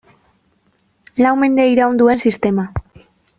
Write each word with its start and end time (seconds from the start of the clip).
Lau 1.25 1.33
mende 1.43 1.67
iraun 1.73 2.01
duen 2.01 2.25
sistema. 2.25 2.67